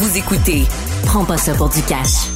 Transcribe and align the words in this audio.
Vous 0.00 0.16
écoutez 0.16 0.64
Prends 1.06 1.24
pas 1.24 1.36
ça 1.36 1.54
pour 1.54 1.70
du 1.70 1.82
cash. 1.82 2.28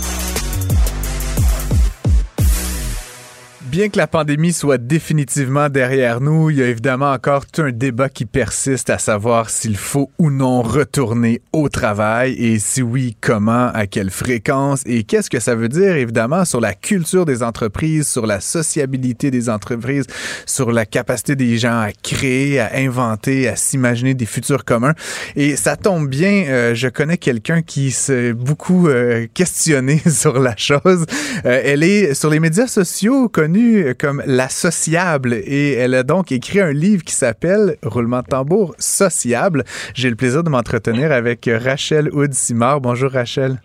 Bien 3.72 3.88
que 3.88 3.96
la 3.96 4.06
pandémie 4.06 4.52
soit 4.52 4.76
définitivement 4.76 5.70
derrière 5.70 6.20
nous, 6.20 6.50
il 6.50 6.58
y 6.58 6.62
a 6.62 6.68
évidemment 6.68 7.10
encore 7.10 7.46
tout 7.46 7.62
un 7.62 7.72
débat 7.72 8.10
qui 8.10 8.26
persiste 8.26 8.90
à 8.90 8.98
savoir 8.98 9.48
s'il 9.48 9.78
faut 9.78 10.10
ou 10.18 10.30
non 10.30 10.60
retourner 10.60 11.40
au 11.54 11.70
travail 11.70 12.34
et 12.34 12.58
si 12.58 12.82
oui, 12.82 13.16
comment, 13.18 13.68
à 13.72 13.86
quelle 13.86 14.10
fréquence 14.10 14.82
et 14.84 15.04
qu'est-ce 15.04 15.30
que 15.30 15.40
ça 15.40 15.54
veut 15.54 15.70
dire 15.70 15.96
évidemment 15.96 16.44
sur 16.44 16.60
la 16.60 16.74
culture 16.74 17.24
des 17.24 17.42
entreprises, 17.42 18.06
sur 18.06 18.26
la 18.26 18.42
sociabilité 18.42 19.30
des 19.30 19.48
entreprises, 19.48 20.04
sur 20.44 20.70
la 20.70 20.84
capacité 20.84 21.34
des 21.34 21.56
gens 21.56 21.80
à 21.80 21.92
créer, 21.92 22.60
à 22.60 22.72
inventer, 22.76 23.48
à 23.48 23.56
s'imaginer 23.56 24.12
des 24.12 24.26
futurs 24.26 24.66
communs. 24.66 24.92
Et 25.34 25.56
ça 25.56 25.78
tombe 25.78 26.10
bien, 26.10 26.44
euh, 26.48 26.74
je 26.74 26.88
connais 26.88 27.16
quelqu'un 27.16 27.62
qui 27.62 27.90
s'est 27.90 28.34
beaucoup 28.34 28.88
euh, 28.88 29.26
questionné 29.32 29.98
sur 30.10 30.38
la 30.38 30.58
chose. 30.58 31.06
Euh, 31.46 31.62
elle 31.64 31.82
est 31.82 32.12
sur 32.12 32.28
les 32.28 32.38
médias 32.38 32.66
sociaux 32.66 33.30
connue 33.30 33.61
comme 33.98 34.22
la 34.26 34.48
sociable 34.48 35.34
et 35.34 35.72
elle 35.72 35.94
a 35.94 36.02
donc 36.02 36.32
écrit 36.32 36.60
un 36.60 36.72
livre 36.72 37.02
qui 37.04 37.14
s'appelle 37.14 37.76
Roulement 37.82 38.20
de 38.20 38.26
tambour 38.26 38.74
sociable. 38.78 39.64
J'ai 39.94 40.10
le 40.10 40.16
plaisir 40.16 40.42
de 40.42 40.50
m'entretenir 40.50 41.12
avec 41.12 41.48
Rachel 41.52 42.10
Houd-Simard. 42.12 42.80
Bonjour 42.80 43.10
Rachel. 43.10 43.60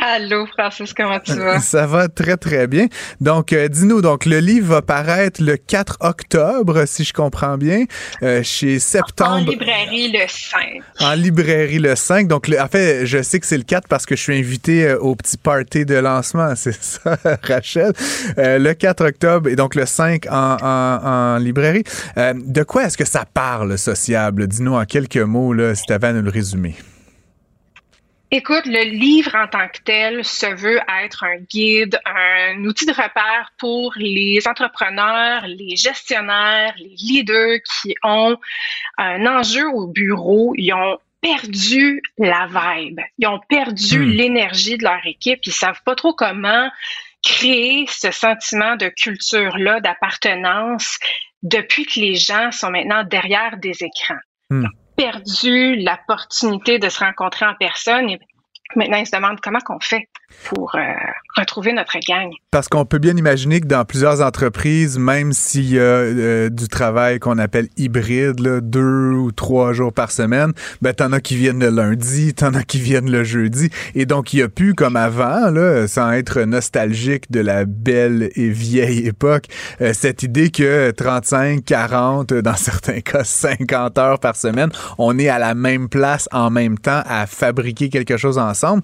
Allô, 0.00 0.46
Francis, 0.46 0.94
comment 0.94 1.18
tu 1.18 1.32
vas? 1.34 1.58
Ça 1.58 1.84
va 1.86 2.06
très, 2.06 2.36
très 2.36 2.68
bien. 2.68 2.86
Donc, 3.20 3.52
euh, 3.52 3.66
dis-nous, 3.66 4.00
donc, 4.00 4.26
le 4.26 4.38
livre 4.38 4.74
va 4.74 4.82
paraître 4.82 5.42
le 5.42 5.56
4 5.56 5.96
octobre, 6.00 6.84
si 6.86 7.02
je 7.02 7.12
comprends 7.12 7.58
bien, 7.58 7.84
euh, 8.22 8.44
chez 8.44 8.78
Septembre. 8.78 9.32
En 9.32 9.50
librairie 9.50 10.12
le 10.12 10.20
5. 10.28 10.82
En 11.00 11.14
librairie 11.14 11.80
le 11.80 11.96
5. 11.96 12.28
Donc, 12.28 12.48
en 12.48 12.68
fait, 12.68 13.06
je 13.06 13.20
sais 13.22 13.40
que 13.40 13.46
c'est 13.46 13.56
le 13.56 13.64
4 13.64 13.88
parce 13.88 14.06
que 14.06 14.14
je 14.14 14.22
suis 14.22 14.38
invité 14.38 14.86
euh, 14.86 15.00
au 15.00 15.16
petit 15.16 15.36
party 15.36 15.84
de 15.84 15.96
lancement, 15.96 16.52
c'est 16.56 16.80
ça, 16.80 17.18
Rachel. 17.42 17.92
le 18.36 18.72
4 18.74 19.04
octobre 19.04 19.48
et 19.48 19.56
donc 19.56 19.74
le 19.74 19.84
5 19.84 20.26
en, 20.30 20.56
en, 20.62 21.38
librairie. 21.38 21.82
de 22.16 22.62
quoi 22.62 22.84
est-ce 22.84 22.96
que 22.96 23.04
ça 23.04 23.24
parle, 23.24 23.76
sociable? 23.76 24.46
Dis-nous 24.46 24.74
en 24.74 24.84
quelques 24.84 25.16
mots, 25.16 25.52
là, 25.52 25.74
si 25.74 25.82
tu 25.86 25.92
avais 25.92 26.06
à 26.08 26.12
nous 26.12 26.22
le 26.22 26.30
résumer. 26.30 26.76
Écoute, 28.30 28.66
le 28.66 28.84
livre 28.84 29.34
en 29.34 29.48
tant 29.48 29.68
que 29.68 29.80
tel 29.82 30.22
se 30.22 30.46
veut 30.54 30.80
être 31.02 31.24
un 31.24 31.38
guide, 31.38 31.98
un 32.04 32.62
outil 32.64 32.84
de 32.84 32.92
repère 32.92 33.52
pour 33.56 33.94
les 33.96 34.46
entrepreneurs, 34.46 35.46
les 35.46 35.76
gestionnaires, 35.76 36.74
les 36.76 36.94
leaders 36.98 37.60
qui 37.80 37.94
ont 38.02 38.36
un 38.98 39.24
enjeu 39.24 39.66
au 39.70 39.86
bureau. 39.86 40.52
Ils 40.56 40.74
ont 40.74 40.98
perdu 41.22 42.02
la 42.18 42.46
vibe. 42.46 43.00
Ils 43.16 43.28
ont 43.28 43.40
perdu 43.48 44.00
hmm. 44.00 44.10
l'énergie 44.10 44.76
de 44.76 44.84
leur 44.84 45.06
équipe. 45.06 45.40
Ils 45.46 45.52
savent 45.52 45.82
pas 45.82 45.94
trop 45.94 46.12
comment 46.12 46.68
créer 47.24 47.86
ce 47.88 48.10
sentiment 48.10 48.76
de 48.76 48.88
culture-là, 48.88 49.80
d'appartenance 49.80 50.98
depuis 51.42 51.86
que 51.86 51.98
les 51.98 52.16
gens 52.16 52.52
sont 52.52 52.70
maintenant 52.70 53.04
derrière 53.04 53.56
des 53.56 53.82
écrans. 53.82 54.20
Hmm 54.50 54.66
perdu 54.98 55.76
l'opportunité 55.76 56.78
de 56.78 56.88
se 56.88 56.98
rencontrer 56.98 57.46
en 57.46 57.54
personne. 57.54 58.10
Et 58.10 58.18
maintenant 58.76 58.98
ils 58.98 59.06
se 59.06 59.16
demandent 59.16 59.40
comment 59.40 59.60
qu'on 59.60 59.80
fait 59.80 60.08
pour 60.44 60.74
euh, 60.74 60.80
retrouver 61.36 61.72
notre 61.72 61.98
gang. 62.06 62.30
Parce 62.50 62.68
qu'on 62.68 62.84
peut 62.84 62.98
bien 62.98 63.16
imaginer 63.16 63.60
que 63.60 63.66
dans 63.66 63.84
plusieurs 63.84 64.20
entreprises, 64.20 64.98
même 64.98 65.32
s'il 65.32 65.70
y 65.70 65.78
a 65.78 65.82
euh, 65.82 66.48
du 66.48 66.68
travail 66.68 67.18
qu'on 67.18 67.38
appelle 67.38 67.68
hybride, 67.76 68.40
là, 68.40 68.60
deux 68.60 69.12
ou 69.12 69.32
trois 69.32 69.72
jours 69.72 69.92
par 69.92 70.10
semaine, 70.10 70.52
ben 70.80 70.92
t'en 70.94 71.12
as 71.12 71.20
qui 71.20 71.36
viennent 71.36 71.60
le 71.60 71.70
lundi, 71.70 72.34
t'en 72.34 72.54
as 72.54 72.62
qui 72.62 72.78
viennent 72.78 73.10
le 73.10 73.24
jeudi, 73.24 73.70
et 73.94 74.06
donc 74.06 74.32
il 74.32 74.40
y 74.40 74.42
a 74.42 74.48
plus 74.48 74.74
comme 74.74 74.96
avant, 74.96 75.50
là, 75.50 75.86
sans 75.86 76.12
être 76.12 76.40
nostalgique 76.42 77.30
de 77.30 77.40
la 77.40 77.64
belle 77.64 78.30
et 78.34 78.48
vieille 78.48 79.06
époque, 79.06 79.46
euh, 79.80 79.92
cette 79.92 80.22
idée 80.22 80.50
que 80.50 80.90
35, 80.90 81.64
40, 81.64 82.34
dans 82.34 82.56
certains 82.56 83.00
cas 83.00 83.24
50 83.24 83.98
heures 83.98 84.20
par 84.20 84.36
semaine, 84.36 84.70
on 84.98 85.18
est 85.18 85.28
à 85.28 85.38
la 85.38 85.54
même 85.54 85.88
place 85.88 86.28
en 86.32 86.50
même 86.50 86.78
temps 86.78 87.02
à 87.06 87.26
fabriquer 87.26 87.88
quelque 87.88 88.16
chose 88.16 88.38
ensemble. 88.38 88.82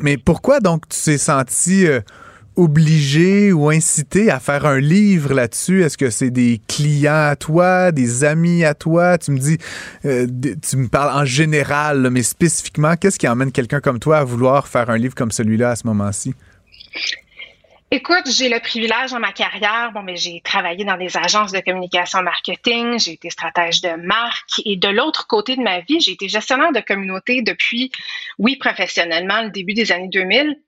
mais 0.00 0.16
pourquoi 0.16 0.57
donc 0.60 0.88
tu 0.88 0.98
t'es 1.02 1.18
senti 1.18 1.86
euh, 1.86 2.00
obligé 2.56 3.52
ou 3.52 3.70
incité 3.70 4.30
à 4.30 4.40
faire 4.40 4.66
un 4.66 4.80
livre 4.80 5.32
là-dessus? 5.32 5.82
Est-ce 5.82 5.96
que 5.96 6.10
c'est 6.10 6.30
des 6.30 6.60
clients 6.66 7.28
à 7.30 7.36
toi, 7.36 7.92
des 7.92 8.24
amis 8.24 8.64
à 8.64 8.74
toi? 8.74 9.16
Tu 9.18 9.30
me 9.30 9.38
dis, 9.38 9.58
euh, 10.04 10.26
tu 10.60 10.76
me 10.76 10.88
parles 10.88 11.16
en 11.16 11.24
général, 11.24 12.08
mais 12.10 12.22
spécifiquement, 12.22 12.96
qu'est-ce 12.96 13.18
qui 13.18 13.28
emmène 13.28 13.52
quelqu'un 13.52 13.80
comme 13.80 13.98
toi 13.98 14.18
à 14.18 14.24
vouloir 14.24 14.66
faire 14.66 14.90
un 14.90 14.98
livre 14.98 15.14
comme 15.14 15.30
celui-là 15.30 15.70
à 15.70 15.76
ce 15.76 15.86
moment-ci? 15.86 16.34
Écoute, 17.90 18.30
j'ai 18.30 18.50
le 18.50 18.60
privilège 18.60 19.12
dans 19.12 19.18
ma 19.18 19.32
carrière, 19.32 19.92
bon, 19.94 20.02
mais 20.02 20.16
j'ai 20.16 20.42
travaillé 20.42 20.84
dans 20.84 20.98
des 20.98 21.16
agences 21.16 21.52
de 21.52 21.60
communication 21.60 22.22
marketing, 22.22 22.98
j'ai 22.98 23.12
été 23.12 23.30
stratège 23.30 23.80
de 23.80 23.96
marque. 24.04 24.60
Et 24.66 24.76
de 24.76 24.88
l'autre 24.88 25.26
côté 25.26 25.56
de 25.56 25.62
ma 25.62 25.80
vie, 25.80 25.98
j'ai 25.98 26.12
été 26.12 26.28
gestionnaire 26.28 26.70
de 26.72 26.80
communauté 26.80 27.40
depuis, 27.40 27.90
oui, 28.38 28.56
professionnellement, 28.56 29.40
le 29.40 29.48
début 29.48 29.72
des 29.72 29.90
années 29.90 30.08
2000, 30.08 30.60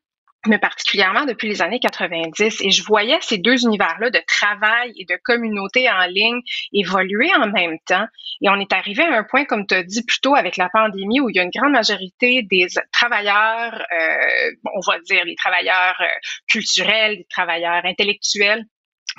mais 0.47 0.59
particulièrement 0.59 1.27
depuis 1.27 1.49
les 1.49 1.61
années 1.61 1.81
90. 1.81 2.62
Et 2.62 2.71
je 2.71 2.83
voyais 2.83 3.19
ces 3.21 3.39
deux 3.39 3.65
univers-là 3.65 4.11
de 4.11 4.21
travail 4.27 4.93
et 4.97 5.05
de 5.05 5.19
communauté 5.23 5.91
en 5.91 6.06
ligne 6.06 6.41
évoluer 6.73 7.31
en 7.37 7.49
même 7.49 7.78
temps. 7.87 8.06
Et 8.43 8.49
on 8.49 8.59
est 8.59 8.73
arrivé 8.73 9.03
à 9.03 9.19
un 9.19 9.25
point, 9.25 9.45
comme 9.45 9.67
tu 9.67 9.75
as 9.75 9.83
dit 9.83 10.03
plus 10.03 10.21
tôt, 10.21 10.34
avec 10.34 10.56
la 10.56 10.71
pandémie, 10.71 11.21
où 11.21 11.29
il 11.29 11.37
y 11.37 11.41
a 11.41 11.43
une 11.43 11.50
grande 11.50 11.73
majorité 11.73 12.43
des 12.43 12.69
travailleurs, 12.91 13.75
euh, 13.75 14.50
on 14.75 14.81
va 14.81 14.99
dire 15.00 15.25
les 15.25 15.37
travailleurs 15.37 15.97
euh, 16.00 16.06
culturels, 16.49 17.19
les 17.19 17.27
travailleurs 17.29 17.84
intellectuels, 17.84 18.65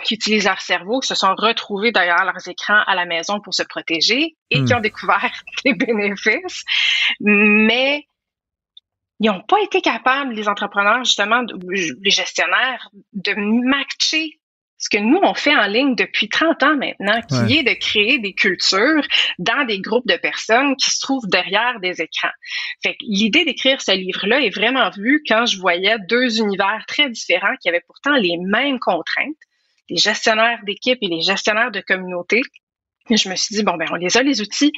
qui 0.04 0.16
utilisent 0.16 0.46
leur 0.46 0.62
cerveau, 0.62 1.02
qui 1.02 1.08
se 1.08 1.16
sont 1.16 1.36
retrouvés 1.38 1.92
derrière 1.92 2.24
leurs 2.26 2.48
écrans 2.48 2.82
à 2.88 2.96
la 2.96 3.06
maison 3.06 3.40
pour 3.42 3.54
se 3.54 3.64
protéger 3.64 4.36
et 4.50 4.64
qui 4.64 4.74
hmm. 4.74 4.78
ont 4.78 4.80
découvert 4.80 5.32
les 5.66 5.74
bénéfices. 5.74 6.64
Mais 7.20 8.08
ils 9.22 9.28
n'ont 9.28 9.42
pas 9.42 9.62
été 9.62 9.82
capables, 9.82 10.34
les 10.34 10.50
entrepreneurs, 10.50 11.04
justement, 11.04 11.44
les 11.70 12.10
gestionnaires, 12.10 12.90
de 13.14 13.34
matcher 13.70 14.40
ce 14.80 14.90
que 14.90 14.98
nous, 14.98 15.20
on 15.22 15.36
fait 15.36 15.56
en 15.56 15.68
ligne 15.68 15.94
depuis 15.94 16.28
30 16.28 16.64
ans 16.64 16.76
maintenant, 16.76 17.22
qui 17.22 17.60
est 17.60 17.64
de 17.64 17.80
créer 17.80 18.18
des 18.18 18.34
cultures 18.34 19.06
dans 19.38 19.64
des 19.68 19.80
groupes 19.80 20.08
de 20.08 20.18
personnes 20.18 20.76
qui 20.76 20.90
se 20.90 21.00
trouvent 21.02 21.28
derrière 21.28 21.80
des 21.82 22.02
écrans. 22.02 22.32
Fait 22.82 22.98
l'idée 23.02 23.46
d'écrire 23.46 23.80
ce 23.80 23.92
livre-là 23.92 24.42
est 24.42 24.50
vraiment 24.50 24.90
vue 24.90 25.22
quand 25.28 25.46
je 25.46 25.60
voyais 25.60 25.98
deux 26.10 26.40
univers 26.40 26.84
très 26.88 27.08
différents 27.12 27.56
qui 27.62 27.70
avaient 27.70 27.84
pourtant 27.86 28.16
les 28.16 28.38
mêmes 28.38 28.80
contraintes, 28.80 29.38
les 29.88 29.98
gestionnaires 29.98 30.62
d'équipe 30.66 30.98
et 31.00 31.08
les 31.08 31.22
gestionnaires 31.22 31.70
de 31.70 31.82
communauté. 31.82 32.42
je 33.12 33.30
me 33.30 33.36
suis 33.36 33.56
dit, 33.56 33.62
bon, 33.62 33.78
ben, 33.78 33.88
on 33.92 33.96
les 33.98 34.18
a 34.18 34.24
les 34.24 34.42
outils, 34.42 34.72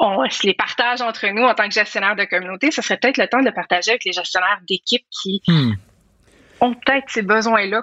on 0.00 0.28
se 0.30 0.46
les 0.46 0.54
partage 0.54 1.02
entre 1.02 1.26
nous 1.28 1.42
en 1.42 1.54
tant 1.54 1.68
que 1.68 1.74
gestionnaire 1.74 2.16
de 2.16 2.24
communauté, 2.24 2.70
ce 2.70 2.80
serait 2.80 2.96
peut-être 2.96 3.18
le 3.18 3.28
temps 3.28 3.42
de 3.42 3.50
partager 3.50 3.92
avec 3.92 4.04
les 4.04 4.12
gestionnaires 4.12 4.60
d'équipe 4.66 5.04
qui 5.10 5.42
hmm. 5.46 5.74
ont 6.60 6.74
peut-être 6.74 7.04
ces 7.08 7.22
besoins-là 7.22 7.82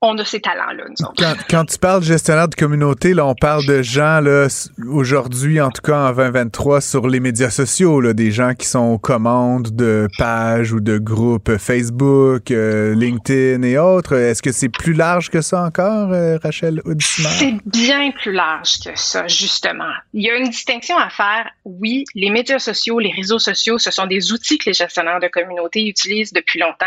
on 0.00 0.16
a 0.18 0.24
ces 0.24 0.40
talents-là, 0.40 0.84
nous 0.88 1.06
Quand, 1.18 1.34
quand, 1.50 1.64
tu 1.64 1.78
parles 1.78 2.00
de 2.00 2.06
gestionnaire 2.06 2.48
de 2.48 2.54
communauté, 2.54 3.14
là, 3.14 3.26
on 3.26 3.34
parle 3.34 3.66
de 3.66 3.82
gens, 3.82 4.20
là, 4.20 4.46
aujourd'hui, 4.86 5.60
en 5.60 5.70
tout 5.70 5.82
cas 5.82 6.08
en 6.08 6.12
2023, 6.12 6.80
sur 6.80 7.08
les 7.08 7.20
médias 7.20 7.50
sociaux, 7.50 8.00
là, 8.00 8.12
des 8.12 8.30
gens 8.30 8.54
qui 8.54 8.66
sont 8.66 8.92
aux 8.92 8.98
commandes 8.98 9.74
de 9.74 10.06
pages 10.16 10.72
ou 10.72 10.80
de 10.80 10.98
groupes 10.98 11.56
Facebook, 11.58 12.50
euh, 12.50 12.94
LinkedIn 12.94 13.62
et 13.62 13.78
autres. 13.78 14.14
Est-ce 14.14 14.42
que 14.42 14.52
c'est 14.52 14.68
plus 14.68 14.92
large 14.92 15.30
que 15.30 15.40
ça 15.40 15.64
encore, 15.64 16.12
euh, 16.12 16.38
Rachel? 16.42 16.80
C'est 17.00 17.54
bien 17.66 18.12
plus 18.12 18.32
large 18.32 18.78
que 18.84 18.90
ça, 18.94 19.26
justement. 19.26 19.92
Il 20.12 20.22
y 20.22 20.30
a 20.30 20.36
une 20.36 20.48
distinction 20.48 20.96
à 20.96 21.10
faire. 21.10 21.50
Oui, 21.64 22.04
les 22.14 22.30
médias 22.30 22.60
sociaux, 22.60 22.98
les 22.98 23.12
réseaux 23.12 23.38
sociaux, 23.38 23.78
ce 23.78 23.90
sont 23.90 24.06
des 24.06 24.32
outils 24.32 24.58
que 24.58 24.70
les 24.70 24.74
gestionnaires 24.74 25.20
de 25.20 25.28
communauté 25.28 25.86
utilisent 25.86 26.32
depuis 26.32 26.60
longtemps. 26.60 26.86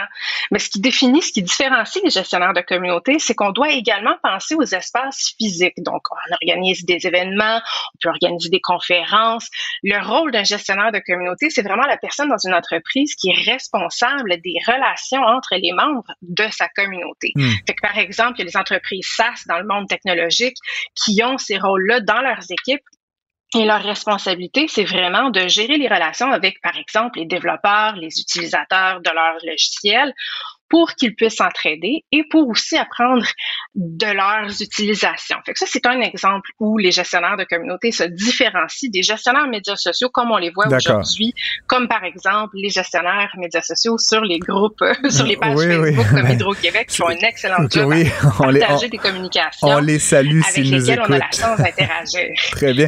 Mais 0.51 0.59
ce 0.59 0.69
qui 0.69 0.79
définit, 0.79 1.21
ce 1.21 1.31
qui 1.31 1.43
différencie 1.43 2.01
les 2.03 2.09
gestionnaires 2.09 2.53
de 2.53 2.61
communauté, 2.61 2.80
c'est 3.19 3.35
qu'on 3.35 3.51
doit 3.51 3.71
également 3.71 4.15
penser 4.23 4.55
aux 4.55 4.63
espaces 4.63 5.33
physiques. 5.37 5.77
Donc, 5.77 6.01
on 6.11 6.33
organise 6.33 6.85
des 6.85 7.05
événements, 7.05 7.57
on 7.57 7.97
peut 8.01 8.09
organiser 8.09 8.49
des 8.49 8.61
conférences. 8.61 9.49
Le 9.83 9.99
rôle 10.05 10.31
d'un 10.31 10.43
gestionnaire 10.43 10.91
de 10.91 10.99
communauté, 11.05 11.49
c'est 11.49 11.61
vraiment 11.61 11.87
la 11.87 11.97
personne 11.97 12.29
dans 12.29 12.37
une 12.45 12.53
entreprise 12.53 13.15
qui 13.15 13.29
est 13.29 13.51
responsable 13.51 14.41
des 14.41 14.55
relations 14.65 15.21
entre 15.21 15.55
les 15.55 15.71
membres 15.71 16.11
de 16.21 16.45
sa 16.51 16.67
communauté. 16.69 17.31
Hmm. 17.35 17.49
Fait 17.67 17.73
que, 17.73 17.81
par 17.81 17.97
exemple, 17.97 18.33
il 18.37 18.39
y 18.39 18.41
a 18.43 18.45
les 18.45 18.57
entreprises 18.57 19.07
SaaS 19.15 19.43
dans 19.47 19.59
le 19.59 19.65
monde 19.65 19.87
technologique 19.87 20.57
qui 20.95 21.21
ont 21.23 21.37
ces 21.37 21.57
rôles-là 21.57 21.99
dans 22.01 22.21
leurs 22.21 22.51
équipes 22.51 22.83
et 23.53 23.65
leur 23.65 23.83
responsabilité, 23.83 24.67
c'est 24.69 24.85
vraiment 24.85 25.29
de 25.29 25.47
gérer 25.49 25.77
les 25.77 25.89
relations 25.89 26.31
avec, 26.31 26.61
par 26.61 26.77
exemple, 26.77 27.19
les 27.19 27.25
développeurs, 27.25 27.97
les 27.97 28.19
utilisateurs 28.19 29.01
de 29.01 29.09
leur 29.09 29.35
logiciel 29.43 30.13
pour 30.71 30.93
qu'ils 30.95 31.13
puissent 31.13 31.35
s'entraider 31.35 32.03
et 32.11 32.23
pour 32.31 32.49
aussi 32.49 32.77
apprendre 32.77 33.27
de 33.75 34.05
leurs 34.07 34.61
utilisations. 34.61 35.37
Fait 35.45 35.53
que 35.53 35.59
ça, 35.59 35.65
c'est 35.69 35.85
un 35.85 36.01
exemple 36.01 36.49
où 36.59 36.77
les 36.77 36.91
gestionnaires 36.91 37.37
de 37.37 37.43
communauté 37.43 37.91
se 37.91 38.05
différencient 38.05 38.89
des 38.91 39.03
gestionnaires 39.03 39.47
médias 39.47 39.75
sociaux 39.75 40.09
comme 40.09 40.31
on 40.31 40.37
les 40.37 40.49
voit 40.49 40.67
aujourd'hui, 40.67 41.33
comme 41.67 41.87
par 41.87 42.03
exemple 42.03 42.55
les 42.55 42.69
gestionnaires 42.69 43.31
médias 43.37 43.61
sociaux 43.61 43.97
sur 43.97 44.21
les 44.21 44.39
groupes, 44.39 44.83
sur 45.09 45.25
les 45.25 45.37
pages 45.37 45.59
Facebook 45.59 46.07
comme 46.09 46.27
Hydro-Québec 46.31 46.87
qui 46.87 46.97
font 46.97 47.09
un 47.09 47.27
excellent 47.27 47.67
job 47.69 47.91
oui, 47.91 48.07
on 48.39 48.49
les, 48.49 48.89
des 48.89 48.97
communications. 48.97 49.67
On 49.67 49.79
les 49.79 49.99
salue 49.99 50.39
avec 50.47 50.65
lesquelles 50.65 51.01
on 51.01 51.11
a 51.11 51.17
la 51.17 51.31
chance 51.31 51.57
d'interagir. 51.57 52.29
Très 52.51 52.73
bien. 52.73 52.87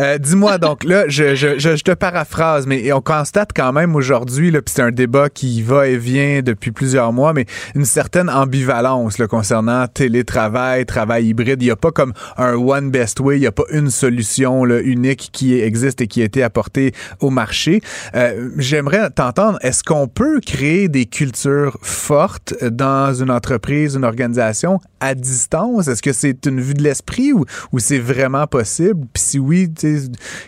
Euh, 0.00 0.18
dis-moi 0.18 0.58
donc, 0.58 0.84
là, 0.84 1.04
je, 1.08 1.34
je, 1.34 1.58
je, 1.58 1.82
te 1.82 1.92
paraphrase, 1.92 2.66
mais 2.66 2.92
on 2.92 3.00
constate 3.00 3.50
quand 3.54 3.72
même 3.72 3.96
aujourd'hui, 3.96 4.52
puis 4.52 4.62
c'est 4.66 4.82
un 4.82 4.92
débat 4.92 5.28
qui 5.28 5.62
va 5.62 5.88
et 5.88 5.96
vient 5.96 6.42
depuis 6.42 6.70
plusieurs 6.70 7.12
mois, 7.12 7.23
mais 7.32 7.46
une 7.74 7.84
certaine 7.84 8.28
ambivalence 8.28 9.18
là, 9.18 9.26
concernant 9.26 9.86
télétravail, 9.86 10.86
travail 10.86 11.26
hybride. 11.26 11.62
Il 11.62 11.66
n'y 11.66 11.70
a 11.70 11.76
pas 11.76 11.90
comme 11.90 12.12
un 12.36 12.54
one 12.54 12.90
best 12.90 13.20
way, 13.20 13.36
il 13.36 13.40
n'y 13.40 13.46
a 13.46 13.52
pas 13.52 13.64
une 13.70 13.90
solution 13.90 14.64
là, 14.64 14.80
unique 14.80 15.30
qui 15.32 15.58
existe 15.58 16.00
et 16.00 16.06
qui 16.06 16.22
a 16.22 16.24
été 16.24 16.42
apportée 16.42 16.92
au 17.20 17.30
marché. 17.30 17.80
Euh, 18.14 18.50
J'aimerais 18.56 19.10
t'entendre, 19.10 19.58
est-ce 19.62 19.82
qu'on 19.82 20.08
peut 20.08 20.40
créer 20.40 20.88
des 20.88 21.06
cultures 21.06 21.78
fortes 21.82 22.54
dans 22.64 23.14
une 23.14 23.30
entreprise, 23.30 23.94
une 23.94 24.04
organisation 24.04 24.80
à 25.00 25.14
distance? 25.14 25.88
Est-ce 25.88 26.02
que 26.02 26.12
c'est 26.12 26.46
une 26.46 26.60
vue 26.60 26.74
de 26.74 26.82
l'esprit 26.82 27.32
ou, 27.32 27.44
c'est 27.78 27.98
vraiment 27.98 28.46
possible? 28.46 29.06
Puis 29.12 29.22
si 29.22 29.38
oui, 29.38 29.72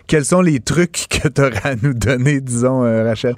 quels 0.07 0.25
sont 0.25 0.41
les 0.41 0.61
trucs 0.61 1.07
que 1.11 1.29
tu 1.29 1.41
auras 1.41 1.71
à 1.71 1.75
nous 1.77 1.95
donner, 1.95 2.41
disons, 2.41 2.85
euh, 2.85 3.05
Rachel? 3.05 3.37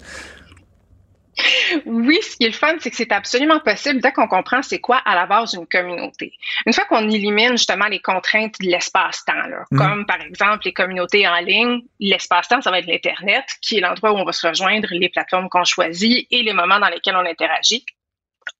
Oui, 1.86 2.18
ce 2.22 2.36
qui 2.36 2.44
est 2.44 2.48
le 2.48 2.52
fun, 2.52 2.76
c'est 2.80 2.90
que 2.90 2.96
c'est 2.96 3.12
absolument 3.12 3.60
possible 3.60 4.00
dès 4.00 4.12
qu'on 4.12 4.26
comprend 4.26 4.62
c'est 4.62 4.80
quoi 4.80 4.96
à 4.96 5.14
la 5.14 5.26
base 5.26 5.54
une 5.54 5.66
communauté. 5.66 6.32
Une 6.66 6.72
fois 6.72 6.84
qu'on 6.84 7.08
élimine 7.08 7.52
justement 7.52 7.86
les 7.86 8.00
contraintes 8.00 8.54
de 8.60 8.66
l'espace-temps, 8.66 9.32
mhm. 9.70 9.78
comme 9.78 10.06
par 10.06 10.20
exemple 10.20 10.62
les 10.64 10.72
communautés 10.72 11.26
en 11.28 11.38
ligne, 11.40 11.82
l'espace-temps, 12.00 12.60
ça 12.60 12.70
va 12.70 12.78
être 12.80 12.86
l'Internet, 12.86 13.44
qui 13.60 13.78
est 13.78 13.80
l'endroit 13.80 14.12
où 14.12 14.16
on 14.16 14.24
va 14.24 14.32
se 14.32 14.46
rejoindre, 14.46 14.88
les 14.90 15.08
plateformes 15.08 15.48
qu'on 15.48 15.64
choisit 15.64 16.26
et 16.30 16.42
les 16.42 16.52
moments 16.52 16.80
dans 16.80 16.88
lesquels 16.88 17.16
on 17.16 17.26
interagit 17.26 17.84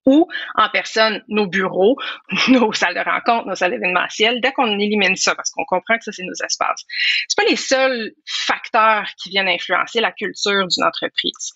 ou 0.08 0.26
en 0.54 0.68
personne 0.70 1.22
nos 1.28 1.46
bureaux, 1.46 1.96
nos 2.48 2.72
salles 2.72 2.94
de 2.94 3.00
rencontre, 3.00 3.46
nos 3.46 3.54
salles 3.54 3.74
événementielles, 3.74 4.40
dès 4.40 4.52
qu'on 4.52 4.78
élimine 4.78 5.16
ça, 5.16 5.34
parce 5.34 5.50
qu'on 5.50 5.66
comprend 5.66 5.98
que 5.98 6.04
ça, 6.04 6.12
c'est 6.12 6.24
nos 6.24 6.32
espaces. 6.32 6.82
C'est 7.28 7.36
pas 7.36 7.48
les 7.48 7.56
seuls 7.56 8.12
facteurs 8.26 9.06
qui 9.22 9.28
viennent 9.28 9.48
influencer 9.48 10.00
la 10.00 10.12
culture 10.12 10.66
d'une 10.66 10.84
entreprise. 10.84 11.52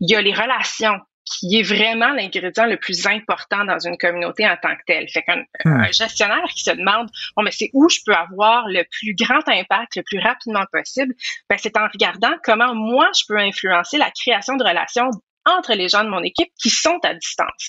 Il 0.00 0.10
y 0.10 0.16
a 0.16 0.20
les 0.20 0.34
relations 0.34 0.98
qui 1.24 1.60
est 1.60 1.62
vraiment 1.62 2.10
l'ingrédient 2.10 2.66
le 2.66 2.76
plus 2.76 3.06
important 3.06 3.64
dans 3.64 3.78
une 3.78 3.96
communauté 3.96 4.44
en 4.44 4.56
tant 4.60 4.74
que 4.74 4.82
telle. 4.86 5.08
Fait 5.08 5.22
qu'un 5.22 5.44
hmm. 5.64 5.92
gestionnaire 5.92 6.44
qui 6.52 6.64
se 6.64 6.72
demande, 6.72 7.08
bon, 7.36 7.44
mais 7.44 7.52
c'est 7.52 7.70
où 7.72 7.88
je 7.88 7.98
peux 8.04 8.14
avoir 8.14 8.66
le 8.66 8.82
plus 8.90 9.14
grand 9.14 9.46
impact 9.46 9.94
le 9.94 10.02
plus 10.02 10.18
rapidement 10.18 10.64
possible, 10.72 11.14
ben, 11.48 11.56
c'est 11.56 11.76
en 11.76 11.86
regardant 11.86 12.34
comment 12.42 12.74
moi 12.74 13.08
je 13.16 13.24
peux 13.28 13.38
influencer 13.38 13.98
la 13.98 14.10
création 14.10 14.56
de 14.56 14.64
relations 14.64 15.10
entre 15.44 15.74
les 15.74 15.88
gens 15.88 16.04
de 16.04 16.08
mon 16.08 16.22
équipe 16.22 16.50
qui 16.60 16.70
sont 16.70 16.98
à 17.02 17.14
distance. 17.14 17.68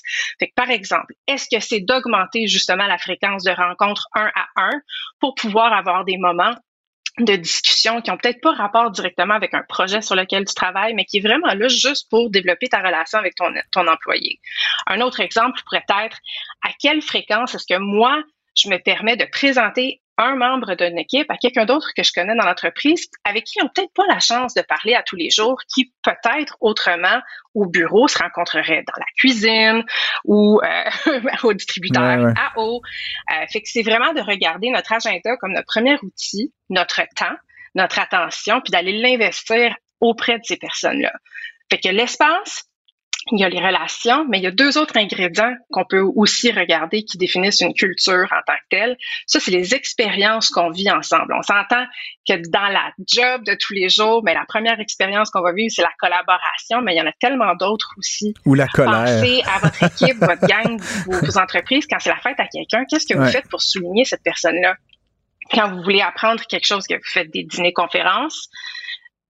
Par 0.54 0.70
exemple, 0.70 1.14
est-ce 1.26 1.46
que 1.54 1.60
c'est 1.60 1.80
d'augmenter 1.80 2.46
justement 2.46 2.86
la 2.86 2.98
fréquence 2.98 3.44
de 3.44 3.50
rencontres 3.50 4.08
un 4.14 4.30
à 4.34 4.46
un 4.56 4.80
pour 5.20 5.34
pouvoir 5.34 5.72
avoir 5.72 6.04
des 6.04 6.16
moments 6.16 6.54
de 7.18 7.36
discussion 7.36 8.00
qui 8.00 8.10
ont 8.10 8.16
peut-être 8.16 8.40
pas 8.40 8.52
rapport 8.52 8.90
directement 8.90 9.34
avec 9.34 9.54
un 9.54 9.62
projet 9.68 10.02
sur 10.02 10.16
lequel 10.16 10.44
tu 10.44 10.54
travailles, 10.54 10.94
mais 10.94 11.04
qui 11.04 11.18
est 11.18 11.20
vraiment 11.20 11.52
là 11.54 11.68
juste 11.68 12.10
pour 12.10 12.28
développer 12.30 12.68
ta 12.68 12.78
relation 12.78 13.18
avec 13.18 13.36
ton, 13.36 13.52
ton 13.70 13.86
employé? 13.86 14.40
Un 14.88 15.00
autre 15.00 15.20
exemple 15.20 15.60
pourrait 15.64 15.84
être 15.88 16.18
à 16.62 16.70
quelle 16.80 17.02
fréquence 17.02 17.54
est-ce 17.54 17.72
que 17.72 17.78
moi, 17.78 18.20
je 18.56 18.68
me 18.68 18.78
permets 18.78 19.16
de 19.16 19.26
présenter 19.30 20.00
un 20.16 20.36
membre 20.36 20.74
d'une 20.74 20.98
équipe 20.98 21.30
à 21.30 21.36
quelqu'un 21.36 21.64
d'autre 21.64 21.90
que 21.96 22.02
je 22.02 22.12
connais 22.12 22.36
dans 22.36 22.44
l'entreprise 22.44 23.08
avec 23.24 23.44
qui 23.44 23.60
on 23.60 23.64
n'a 23.64 23.70
peut-être 23.74 23.92
pas 23.94 24.06
la 24.08 24.20
chance 24.20 24.54
de 24.54 24.62
parler 24.62 24.94
à 24.94 25.02
tous 25.02 25.16
les 25.16 25.30
jours, 25.30 25.60
qui 25.74 25.92
peut-être 26.02 26.56
autrement 26.60 27.20
au 27.54 27.66
bureau 27.66 28.06
se 28.08 28.18
rencontrerait 28.18 28.84
dans 28.86 28.98
la 28.98 29.06
cuisine 29.16 29.84
ou 30.24 30.60
euh, 30.62 31.20
au 31.42 31.52
distributeur 31.52 32.32
à 32.36 32.58
eau. 32.58 32.80
Euh, 33.30 33.46
fait 33.52 33.60
que 33.60 33.68
c'est 33.68 33.82
vraiment 33.82 34.12
de 34.12 34.20
regarder 34.20 34.70
notre 34.70 34.92
agenda 34.92 35.36
comme 35.36 35.52
notre 35.52 35.66
premier 35.66 35.96
outil, 36.02 36.52
notre 36.70 37.02
temps, 37.16 37.36
notre 37.74 37.98
attention, 37.98 38.60
puis 38.60 38.70
d'aller 38.70 38.98
l'investir 38.98 39.74
auprès 40.00 40.38
de 40.38 40.44
ces 40.44 40.56
personnes-là. 40.56 41.12
Fait 41.70 41.78
que 41.78 41.88
l'espace, 41.88 42.68
il 43.32 43.40
y 43.40 43.44
a 43.44 43.48
les 43.48 43.60
relations, 43.60 44.26
mais 44.28 44.38
il 44.38 44.44
y 44.44 44.46
a 44.46 44.50
deux 44.50 44.76
autres 44.76 44.96
ingrédients 44.96 45.54
qu'on 45.70 45.84
peut 45.84 46.02
aussi 46.14 46.52
regarder 46.52 47.04
qui 47.04 47.16
définissent 47.16 47.60
une 47.60 47.72
culture 47.72 48.24
en 48.30 48.42
tant 48.46 48.54
que 48.54 48.68
telle. 48.70 48.96
Ça, 49.26 49.40
c'est 49.40 49.50
les 49.50 49.74
expériences 49.74 50.50
qu'on 50.50 50.70
vit 50.70 50.90
ensemble. 50.90 51.34
On 51.34 51.42
s'entend 51.42 51.84
que 52.28 52.34
dans 52.50 52.68
la 52.68 52.92
job 53.06 53.44
de 53.44 53.56
tous 53.58 53.72
les 53.72 53.88
jours, 53.88 54.22
mais 54.24 54.34
la 54.34 54.44
première 54.46 54.78
expérience 54.78 55.30
qu'on 55.30 55.40
va 55.40 55.52
vivre, 55.52 55.72
c'est 55.74 55.82
la 55.82 55.92
collaboration, 55.98 56.82
mais 56.82 56.94
il 56.94 56.98
y 56.98 57.00
en 57.00 57.06
a 57.06 57.12
tellement 57.18 57.54
d'autres 57.54 57.90
aussi. 57.96 58.34
Ou 58.44 58.54
la 58.54 58.68
colère. 58.68 59.04
Pensez 59.04 59.42
à 59.46 59.58
votre 59.58 59.82
équipe, 59.82 60.18
votre 60.18 60.46
gang, 60.46 60.78
vos, 61.06 61.38
entreprises. 61.38 61.86
Quand 61.90 61.98
c'est 62.00 62.10
la 62.10 62.20
fête 62.20 62.38
à 62.38 62.46
quelqu'un, 62.46 62.84
qu'est-ce 62.88 63.06
que 63.06 63.18
vous 63.18 63.26
faites 63.26 63.48
pour 63.48 63.62
souligner 63.62 64.04
cette 64.04 64.22
personne-là? 64.22 64.76
Quand 65.50 65.70
vous 65.70 65.82
voulez 65.82 66.00
apprendre 66.00 66.42
quelque 66.46 66.66
chose, 66.66 66.86
que 66.86 66.94
vous 66.94 67.00
faites 67.04 67.30
des 67.32 67.44
dîners-conférences, 67.44 68.48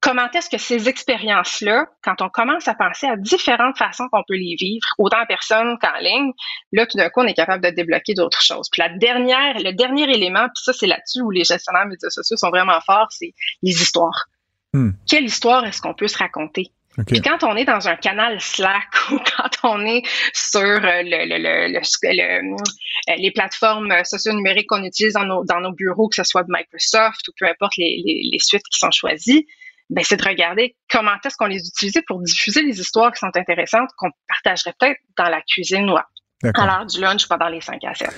comment 0.04 0.30
est-ce 0.34 0.50
que 0.50 0.58
ces 0.58 0.86
expériences-là, 0.86 1.86
quand 2.02 2.20
on 2.20 2.28
commence 2.28 2.68
à 2.68 2.74
penser 2.74 3.06
à 3.06 3.16
différentes 3.16 3.78
façons 3.78 4.06
qu'on 4.12 4.22
peut 4.28 4.36
les 4.36 4.54
vivre, 4.60 4.86
autant 4.98 5.22
en 5.22 5.26
personne 5.26 5.78
qu'en 5.80 5.98
ligne, 5.98 6.32
là, 6.72 6.86
tout 6.86 6.98
d'un 6.98 7.08
coup, 7.08 7.20
on 7.22 7.26
est 7.26 7.34
capable 7.34 7.64
de 7.64 7.70
débloquer 7.70 8.12
d'autres 8.12 8.42
choses. 8.42 8.68
Puis 8.70 8.82
la 8.82 8.90
dernière, 8.90 9.54
le 9.58 9.72
dernier 9.72 10.02
élément, 10.02 10.44
puis 10.54 10.62
ça, 10.62 10.74
c'est 10.74 10.86
là-dessus 10.86 11.22
où 11.22 11.30
les 11.30 11.44
gestionnaires 11.44 11.86
médias 11.86 12.10
sociaux 12.10 12.36
sont 12.36 12.50
vraiment 12.50 12.78
forts, 12.84 13.08
c'est 13.10 13.32
les 13.62 13.72
histoires. 13.72 14.26
Hmm. 14.74 14.90
Quelle 15.08 15.24
histoire 15.24 15.64
est-ce 15.64 15.80
qu'on 15.80 15.94
peut 15.94 16.08
se 16.08 16.18
raconter? 16.18 16.70
Puis 17.08 17.20
quand 17.20 17.42
on 17.42 17.56
est 17.56 17.64
dans 17.64 17.88
un 17.88 17.96
canal 17.96 18.40
Slack 18.40 18.88
ou 19.10 19.18
quand 19.18 19.50
on 19.64 19.84
est 19.86 20.02
sur 20.32 20.60
euh, 20.60 20.76
le, 21.02 21.26
le, 21.26 21.72
le, 21.72 21.78
euh, 21.80 23.14
les 23.16 23.30
plateformes 23.32 23.92
socio-numériques 24.04 24.68
qu'on 24.68 24.84
utilise 24.84 25.14
dans 25.14 25.24
nos, 25.24 25.44
dans 25.44 25.60
nos 25.60 25.72
bureaux, 25.72 26.08
que 26.08 26.16
ce 26.16 26.24
soit 26.24 26.44
de 26.44 26.50
Microsoft 26.50 27.26
ou 27.26 27.32
peu 27.40 27.46
importe 27.46 27.72
les, 27.78 28.00
les, 28.04 28.28
les 28.30 28.38
suites 28.38 28.62
qui 28.70 28.78
sont 28.78 28.92
choisies, 28.92 29.44
ben, 29.90 30.04
c'est 30.04 30.16
de 30.16 30.25
regarder 30.25 30.76
comment 30.90 31.16
est-ce 31.25 31.36
qu'on 31.36 31.46
les 31.46 31.66
utilisait 31.66 32.02
pour 32.06 32.20
diffuser 32.22 32.62
les 32.62 32.81
histoires 32.81 33.12
qui 33.12 33.19
sont 33.19 33.31
intéressantes 33.34 33.90
qu'on 33.96 34.10
partagerait 34.28 34.75
peut-être 34.78 35.00
dans 35.16 35.28
la 35.28 35.42
cuisine 35.42 35.90
ou 35.90 35.96
à 35.96 36.06
l'heure 36.44 36.87
du 36.87 37.00
lunch 37.00 37.26
pendant 37.29 37.49
les 37.49 37.61
5 37.61 37.82
à 37.85 37.94
7. 37.94 38.08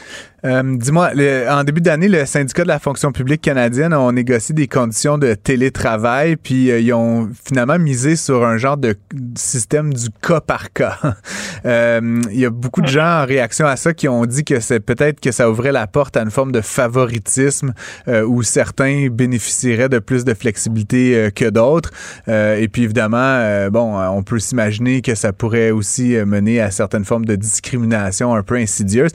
Euh, 0.44 0.62
dis-moi, 0.76 1.11
en 1.49 1.64
début 1.64 1.81
d'année, 1.81 2.08
le 2.08 2.25
syndicat 2.25 2.62
de 2.62 2.69
la 2.69 2.78
fonction 2.78 3.11
publique 3.11 3.40
canadienne 3.40 3.93
a 3.93 4.12
négocié 4.12 4.55
des 4.55 4.69
conditions 4.69 5.19
de 5.19 5.34
télétravail, 5.34 6.37
puis 6.37 6.70
euh, 6.70 6.78
ils 6.78 6.93
ont 6.93 7.31
finalement 7.44 7.78
misé 7.78 8.17
sur 8.17 8.44
un 8.44 8.56
genre 8.56 8.76
de 8.76 8.94
système 9.37 9.93
du 9.93 10.08
cas 10.23 10.40
par 10.40 10.73
cas. 10.73 10.99
Euh, 11.64 12.21
il 12.30 12.38
y 12.38 12.45
a 12.45 12.50
beaucoup 12.50 12.80
de 12.80 12.87
gens 12.87 13.23
en 13.23 13.26
réaction 13.26 13.66
à 13.66 13.75
ça 13.75 13.92
qui 13.92 14.09
ont 14.09 14.25
dit 14.25 14.45
que 14.45 14.61
c'est 14.61 14.78
peut-être 14.78 15.18
que 15.18 15.33
ça 15.33 15.50
ouvrait 15.50 15.73
la 15.73 15.88
porte 15.88 16.16
à 16.16 16.23
une 16.23 16.30
forme 16.30 16.52
de 16.52 16.61
favoritisme 16.61 17.73
où 18.06 18.42
certains 18.45 19.09
bénéficieraient 19.11 19.88
de 19.88 19.99
plus 19.99 20.25
de 20.25 20.33
flexibilité 20.35 21.30
que 21.35 21.49
d'autres. 21.50 21.90
et 22.28 22.68
puis 22.68 22.85
évidemment, 22.85 23.68
bon, 23.71 23.99
on 23.99 24.23
peut 24.23 24.38
s'imaginer 24.38 25.02
que 25.02 25.16
ça 25.16 25.33
pourrait 25.33 25.73
aussi 25.73 26.14
mener 26.25 26.61
à 26.61 26.71
certaines 26.71 27.04
formes 27.04 27.25
de 27.25 27.35
discrimination 27.35 28.15
un 28.25 28.42
peu 28.42 28.56
insidieuse. 28.56 29.11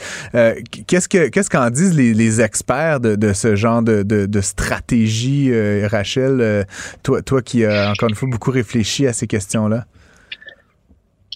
Qu'est-ce 0.88 1.10
que 1.10 1.27
qu'est-ce 1.27 1.50
qu'en 1.50 1.70
disent 1.70 1.96
les, 1.96 2.41
experts 2.41 3.00
de, 3.00 3.34
ce 3.34 3.55
genre 3.55 3.81
de, 3.81 4.41
stratégie, 4.41 5.50
euh, 5.51 5.88
Rachel, 5.89 6.39
euh, 6.41 6.63
toi, 7.03 7.22
toi 7.22 7.41
qui 7.41 7.65
as 7.65 7.91
encore 7.91 8.10
une 8.10 8.15
fois 8.15 8.29
beaucoup 8.29 8.51
réfléchi 8.51 9.08
à 9.08 9.13
ces 9.13 9.27
questions-là? 9.27 9.86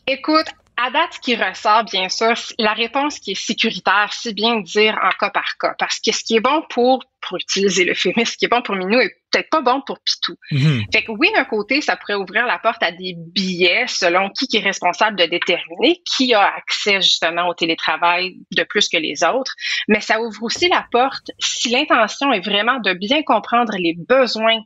Écoute, 0.08 0.48
à 0.78 0.92
date, 0.92 1.14
ce 1.14 1.20
qui 1.20 1.36
ressort, 1.36 1.86
bien 1.86 2.10
sûr, 2.10 2.34
la 2.60 2.74
réponse 2.74 3.20
qui 3.20 3.32
est 3.32 3.36
sécuritaire, 3.36 4.10
c'est 4.12 4.34
bien 4.34 4.58
de 4.58 4.64
dire 4.64 5.00
en 5.02 5.10
cas 5.12 5.30
par 5.30 5.58
cas. 5.60 5.74
Parce 5.80 6.00
que 6.00 6.12
ce 6.12 6.24
qui 6.24 6.36
est 6.36 6.42
bon 6.42 6.64
pour, 6.70 7.04
pour 7.22 7.38
utiliser 7.38 7.86
le 7.86 7.94
féminisme, 7.94 8.34
ce 8.34 8.38
qui 8.38 8.46
est 8.46 8.50
bon 8.50 8.62
pour 8.62 8.76
Minou 8.76 9.00
est 9.00 9.16
peut-être 9.32 9.50
pas 9.50 9.62
bon 9.62 9.82
pour 9.86 10.00
Pitou. 10.02 10.36
Mhm. 10.52 10.84
Fait 10.92 11.04
que 11.04 11.12
oui, 11.12 11.32
d'un 11.34 11.46
côté, 11.46 11.82
ça 11.82 11.96
pourrait 11.96 12.16
ouvrir 12.16 12.46
la 12.46 12.60
porte 12.60 12.84
à 12.84 12.92
des 12.92 13.16
billets 13.16 13.88
selon 13.88 14.30
qui, 14.30 14.48
qui 14.48 14.58
est 14.58 14.62
responsable 14.62 15.18
de 15.18 15.26
déterminer 15.26 16.02
qui 16.06 16.34
a 16.34 16.54
accès 16.56 17.02
justement 17.02 17.48
au 17.48 17.54
télétravail 17.54 18.36
de 18.52 18.64
plus 18.64 18.90
que 18.90 18.98
les 18.98 19.24
autres. 19.24 19.54
Mais 19.88 20.02
ça 20.02 20.22
ouvre 20.22 20.44
aussi 20.44 20.68
la 20.68 20.86
porte, 20.92 21.32
si 21.40 21.70
l'intention 21.70 22.34
est 22.34 22.46
vraiment 22.46 22.80
de 22.80 22.94
bien 22.94 23.24
comprendre 23.24 23.74
les 23.78 23.96
besoins 24.08 24.60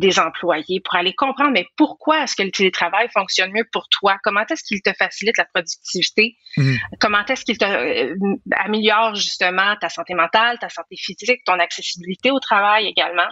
des 0.00 0.18
employés 0.18 0.80
pour 0.80 0.96
aller 0.96 1.14
comprendre 1.14 1.52
mais 1.52 1.66
pourquoi 1.76 2.24
est-ce 2.24 2.34
que 2.34 2.42
le 2.42 2.50
télétravail 2.50 3.08
fonctionne 3.12 3.52
mieux 3.52 3.66
pour 3.72 3.88
toi? 3.88 4.16
Comment 4.22 4.44
est-ce 4.50 4.64
qu'il 4.64 4.82
te 4.82 4.92
facilite 4.98 5.36
la 5.36 5.44
productivité? 5.44 6.36
Mhm. 6.56 6.78
comment 6.98 7.24
est-ce 7.26 7.44
qu'il 7.44 7.58
te 7.58 7.64
euh, 7.64 8.14
améliore 8.56 9.14
justement 9.14 9.76
ta 9.80 9.88
santé 9.88 10.14
mentale 10.14 10.58
ta 10.58 10.68
santé 10.68 10.96
physique 10.96 11.44
ton 11.44 11.58
accessibilité 11.58 12.30
au 12.30 12.40
travail 12.40 12.86
également? 12.86 13.28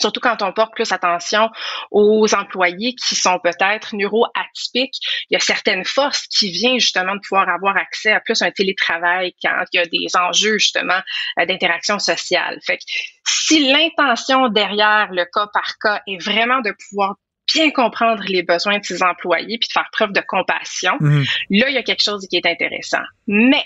Surtout 0.00 0.20
quand 0.20 0.42
on 0.42 0.52
porte 0.52 0.74
plus 0.74 0.90
attention 0.92 1.50
aux 1.90 2.34
employés 2.34 2.94
qui 2.94 3.14
sont 3.14 3.38
peut-être 3.38 3.94
neuroatypiques. 3.94 4.98
Il 5.30 5.34
y 5.34 5.36
a 5.36 5.40
certaines 5.40 5.84
forces 5.84 6.26
qui 6.28 6.50
viennent 6.50 6.80
justement 6.80 7.14
de 7.14 7.20
pouvoir 7.20 7.48
avoir 7.48 7.76
accès 7.76 8.12
à 8.12 8.20
plus 8.20 8.42
un 8.42 8.50
télétravail 8.50 9.34
quand 9.42 9.64
il 9.72 9.76
y 9.76 9.80
a 9.80 9.86
des 9.86 10.16
enjeux 10.16 10.58
justement 10.58 11.00
euh, 11.38 11.46
d'interaction 11.46 11.98
sociale. 11.98 12.58
Fait 12.64 12.78
que 12.78 12.84
si 13.26 13.70
l'intention 13.70 14.48
derrière 14.48 15.08
le 15.10 15.24
cas 15.24 15.48
par 15.52 15.78
cas 15.80 16.02
est 16.06 16.22
vraiment 16.22 16.60
de 16.60 16.74
pouvoir 16.88 17.16
bien 17.52 17.70
comprendre 17.70 18.22
les 18.28 18.42
besoins 18.42 18.78
de 18.78 18.84
ses 18.84 19.02
employés 19.02 19.58
puis 19.58 19.68
de 19.68 19.72
faire 19.72 19.88
preuve 19.92 20.12
de 20.12 20.22
compassion, 20.26 20.96
mmh. 21.00 21.22
là, 21.50 21.68
il 21.68 21.74
y 21.74 21.78
a 21.78 21.82
quelque 21.82 22.02
chose 22.02 22.26
qui 22.28 22.36
est 22.36 22.46
intéressant. 22.46 23.02
Mais 23.26 23.64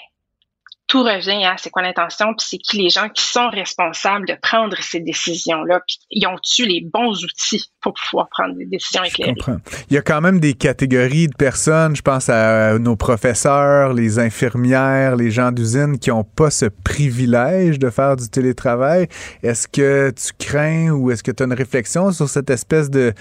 tout 0.87 1.02
revient 1.02 1.45
à 1.45 1.57
c'est 1.59 1.71
quoi 1.71 1.83
l'intention, 1.83 2.26
puis 2.35 2.47
c'est 2.49 2.59
qui 2.59 2.78
les 2.78 2.90
gens 2.90 3.09
qui 3.09 3.23
sont 3.23 3.49
responsables 3.49 4.26
de 4.26 4.35
prendre 4.40 4.76
ces 4.81 5.00
décisions-là, 5.00 5.81
puis 5.87 5.99
ils 6.11 6.26
ont-tu 6.26 6.66
les 6.66 6.81
bons 6.93 7.25
outils 7.25 7.71
pour 7.81 7.95
pouvoir 7.95 8.28
prendre 8.28 8.55
des 8.57 8.66
décisions 8.66 9.02
éclairées. 9.02 9.35
Je 9.37 9.45
comprends. 9.45 9.61
Il 9.90 9.95
y 9.95 9.99
a 9.99 10.02
quand 10.02 10.21
même 10.21 10.40
des 10.40 10.55
catégories 10.55 11.28
de 11.28 11.35
personnes, 11.37 11.97
je 11.97 12.02
pense 12.02 12.28
à 12.28 12.78
nos 12.78 12.97
professeurs, 12.97 13.93
les 13.93 14.19
infirmières, 14.19 15.16
les 15.16 15.31
gens 15.31 15.50
d'usine 15.50 15.99
qui 15.99 16.11
n'ont 16.11 16.25
pas 16.25 16.50
ce 16.50 16.66
privilège 16.66 17.78
de 17.78 17.90
faire 17.90 18.16
du 18.16 18.28
télétravail. 18.28 19.09
Est-ce 19.43 19.69
que 19.69 20.11
tu 20.11 20.33
crains 20.38 20.90
ou 20.90 21.11
est-ce 21.11 21.23
que 21.23 21.33
tu 21.33 21.43
as 21.43 21.47
une 21.47 21.52
réflexion 21.52 22.12
sur 22.12 22.28
cette 22.28 22.50
espèce 22.50 22.90
de 22.90 23.12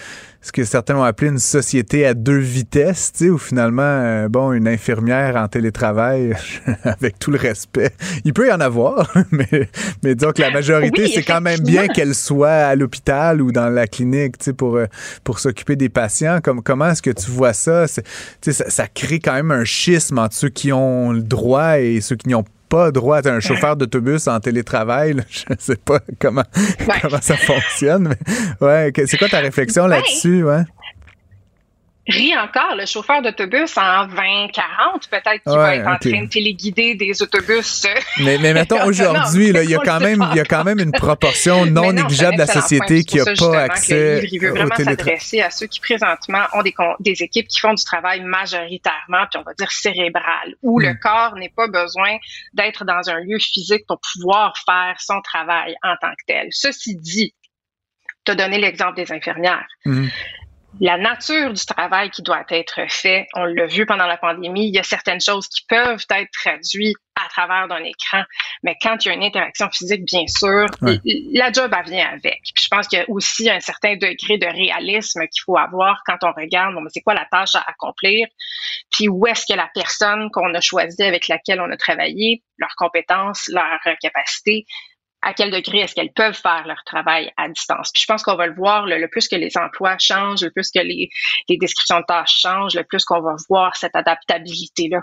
ce 0.46 0.52
que 0.52 0.64
certains 0.64 0.96
ont 0.96 1.04
appelé 1.04 1.32
une 1.32 1.40
société 1.40 2.06
à 2.06 2.14
deux 2.14 2.38
vitesses, 2.38 3.12
tu 3.12 3.26
sais, 3.26 3.30
où 3.32 3.40
finalement, 3.40 3.82
euh, 3.82 4.30
bon, 4.30 4.52
une 4.52 4.68
infirmière 4.68 5.38
en 5.38 5.48
télétravail, 5.48 6.36
avec 6.84 7.18
tout 7.18 7.32
le 7.32 7.38
il 8.24 8.34
peut 8.34 8.48
y 8.48 8.52
en 8.52 8.60
avoir, 8.60 9.12
mais, 9.32 9.70
mais 10.04 10.16
disons 10.16 10.32
que 10.32 10.42
la 10.42 10.52
majorité, 10.52 11.08
c'est 11.08 11.24
quand 11.24 11.42
même 11.42 11.60
bien 11.60 11.88
qu'elle 11.88 12.16
soit 12.16 12.50
à 12.50 12.76
l'hôpital 12.76 13.42
ou 13.42 13.52
dans 13.52 13.70
la 13.70 13.88
clinique, 13.88 14.38
tu 14.38 14.46
sais, 14.46 14.54
pour, 14.54 14.78
euh, 14.78 14.86
pour 15.24 15.40
s'occuper 15.40 15.76
des 15.76 15.90
patients. 15.90 16.40
Comme, 16.44 16.62
comment 16.62 16.90
est-ce 16.90 17.02
que 17.02 17.12
tu 17.12 17.32
vois 17.32 17.54
ça? 17.54 17.86
Tu 17.88 18.02
sais, 18.42 18.54
ça? 18.54 18.70
Ça 18.70 18.88
crée 18.88 19.20
quand 19.20 19.34
même 19.34 19.52
un 19.52 19.64
schisme 19.64 20.20
entre 20.20 20.36
ceux 20.36 20.50
qui 20.50 20.74
ont 20.74 21.12
le 21.12 21.22
droit 21.22 21.80
et 21.80 22.02
ceux 22.02 22.16
qui 22.16 22.28
n'y 22.28 22.36
ont 22.36 22.46
pas 22.70 22.92
droit 22.92 23.20
à 23.26 23.30
un 23.30 23.40
chauffeur 23.40 23.76
d'autobus 23.76 24.28
en 24.28 24.40
télétravail. 24.40 25.16
Je 25.30 25.46
ne 25.50 25.56
sais 25.58 25.76
pas 25.76 26.00
comment, 26.20 26.44
comment 27.02 27.22
ça 27.22 27.38
fonctionne. 27.38 28.10
Mais 28.10 28.68
ouais, 28.68 28.94
c'est 29.06 29.18
quoi 29.18 29.30
ta 29.30 29.40
réflexion 29.40 29.88
là-dessus? 29.88 30.44
Ouais? 30.44 30.64
Rit 32.08 32.38
encore, 32.38 32.76
le 32.76 32.86
chauffeur 32.86 33.22
d'autobus 33.22 33.78
en 33.78 34.06
2040, 34.08 35.10
peut-être 35.10 35.44
qu'il 35.44 35.54
va 35.54 35.76
être 35.76 35.88
en 35.88 35.98
train 35.98 36.24
de 36.24 36.30
téléguider 36.30 36.96
des 36.96 37.22
autobus. 37.22 37.88
Mais, 38.20 38.38
mais 38.38 38.54
mettons, 38.54 38.84
aujourd'hui, 38.86 39.50
il 39.50 39.70
y 39.70 39.76
a 39.76 39.80
quand 39.80 40.00
même, 40.00 40.26
il 40.32 40.38
y 40.38 40.40
a 40.40 40.46
quand 40.46 40.64
même 40.64 40.80
une 40.80 40.92
proportion 40.92 41.66
non, 41.66 41.92
négligeable 41.92 42.36
de 42.36 42.42
la 42.42 42.48
société 42.48 43.04
qui 43.04 43.18
n'a 43.18 43.26
pas 43.26 43.62
accès 43.62 44.26
il 44.32 44.40
veut 44.40 44.52
vraiment 44.52 44.76
s'adresser 44.76 45.42
à 45.42 45.50
ceux 45.50 45.68
qui 45.68 45.80
présentement 45.80 46.44
ont 46.54 46.62
des, 46.62 46.74
des 47.00 47.24
équipes 47.24 47.48
qui 47.48 47.60
font 47.60 47.74
du 47.74 47.84
travail 47.84 48.22
majoritairement, 48.22 49.26
puis 49.32 49.40
on 49.40 49.44
va 49.44 49.54
dire 49.54 49.72
cérébral, 49.72 50.56
où 50.62 50.80
le 50.80 50.94
hmm. 50.94 51.00
corps 51.00 51.36
n'est 51.36 51.54
pas 51.56 51.68
besoin 51.68 52.18
d'être 52.54 52.86
dans 52.86 53.10
un 53.10 53.20
lieu 53.22 53.40
physique 53.40 53.86
pour 53.88 54.00
pouvoir 54.14 54.54
faire 54.66 54.96
son 55.00 55.22
travail 55.22 55.76
en 55.84 55.96
tant 56.02 56.12
que 56.12 56.26
tel. 56.28 56.48
Ceci 56.52 56.96
dit, 56.98 57.34
tu 58.26 58.32
as 58.32 58.36
donné 58.36 58.58
l'exemple 58.60 58.96
des 58.96 59.12
infirmières. 59.12 59.68
Hmm 59.86 60.08
la 60.82 60.98
nature 60.98 61.54
du 61.54 61.66
travail 61.66 62.10
qui 62.10 62.22
doit 62.22 62.46
être 62.50 62.82
fait, 62.90 63.28
on 63.34 63.46
l'a 63.46 63.66
vu 63.66 63.86
pendant 63.86 64.08
la 64.08 64.18
pandémie, 64.18 64.68
il 64.68 64.76
y 64.76 64.80
a 64.80 64.84
certaines 64.84 65.22
choses 65.22 65.48
qui 65.48 65.66
peuvent 65.68 66.06
être 66.10 66.32
traduites 66.32 66.98
à 67.16 67.30
travers 67.30 67.68
d'un 67.70 67.84
écran, 67.84 68.24
mais 68.62 68.76
quand 68.82 69.06
il 69.06 69.08
y 69.08 69.12
a 69.12 69.14
une 69.14 69.24
interaction 69.24 69.70
physique, 69.72 70.04
bien 70.04 70.28
sûr, 70.28 70.66
la 70.82 71.52
job 71.52 71.74
elle 71.78 71.90
vient 71.90 72.10
avec. 72.10 72.42
Puis 72.44 72.66
je 72.66 72.68
pense 72.70 72.88
qu'il 72.88 73.00
y 73.00 73.02
a 73.02 73.06
aussi 73.08 73.50
un 73.50 73.62
certain 73.62 73.96
degré 73.96 74.38
de 74.38 74.48
réalisme 74.48 75.22
qu'il 75.22 75.42
faut 75.46 75.58
avoir 75.58 76.02
quand 76.06 76.18
on 76.24 76.34
regarde, 76.34 76.76
bon, 76.76 76.84
c'est 76.90 77.02
quoi 77.02 77.14
la 77.14 77.26
tâche 77.32 77.56
à 77.56 77.64
accomplir, 77.68 78.28
puis 78.92 79.08
où 79.08 79.26
est-ce 79.28 79.46
que 79.48 79.58
la 79.58 79.70
personne 79.74 80.30
qu'on 80.32 80.54
a 80.54 80.62
choisie 80.62 81.04
avec 81.04 81.30
laquelle 81.30 81.62
on 81.62 81.72
a 81.72 81.78
travaillé, 81.78 82.44
leurs 82.58 82.76
compétences, 82.76 83.50
leurs 83.50 83.80
capacités, 84.02 84.66
à 85.26 85.34
quel 85.34 85.50
degré 85.50 85.80
est-ce 85.80 85.96
qu'elles 85.96 86.14
peuvent 86.14 86.40
faire 86.40 86.66
leur 86.68 86.84
travail 86.86 87.32
à 87.36 87.50
distance. 87.50 87.92
Puis 87.92 88.04
je 88.04 88.08
pense 88.08 88.22
qu'on 88.22 88.36
va 88.36 88.46
le 88.46 88.54
voir, 88.54 88.86
le, 88.86 89.08
plus 89.08 89.28
que 89.28 89.36
les 89.36 89.58
emplois 89.58 89.98
changent, 89.98 90.44
le 90.44 90.52
plus 90.52 90.70
que 90.72 90.80
les, 90.80 91.10
descriptions 91.50 92.00
de 92.00 92.06
tâches 92.08 92.40
changent, 92.40 92.76
le 92.76 92.84
plus 92.84 93.04
qu'on 93.04 93.22
va 93.22 93.36
voir 93.50 93.76
cette 93.76 93.96
adaptabilité-là 93.96 95.02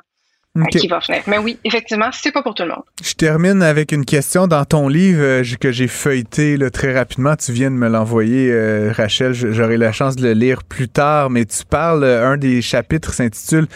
qui 0.70 0.86
va 0.86 0.98
venir. 0.98 1.22
Mais 1.26 1.38
oui, 1.38 1.58
effectivement, 1.64 2.10
c'est 2.12 2.30
pas 2.30 2.42
pour 2.42 2.54
tout 2.54 2.64
le 2.64 2.70
monde. 2.70 2.82
Je 3.02 3.14
termine 3.14 3.62
avec 3.62 3.90
une 3.90 4.04
question 4.04 4.46
dans 4.46 4.64
ton 4.66 4.86
livre 4.86 5.22
euh, 5.22 5.42
que 5.58 5.72
j'ai 5.72 5.88
feuilleté 5.88 6.58
là, 6.58 6.68
très 6.70 6.94
rapidement. 6.94 7.36
Tu 7.36 7.52
viens 7.52 7.70
de 7.70 7.76
me 7.76 7.88
l'envoyer, 7.88 8.50
euh, 8.52 8.92
Rachel. 8.94 9.32
J'aurai 9.32 9.78
la 9.78 9.92
chance 9.92 10.14
de 10.16 10.22
le 10.22 10.34
lire 10.34 10.62
plus 10.62 10.88
tard, 10.88 11.30
mais 11.30 11.46
tu 11.46 11.64
parles, 11.64 12.04
euh, 12.04 12.28
un 12.28 12.36
des 12.36 12.60
chapitres 12.60 13.14
s'intitule 13.14 13.66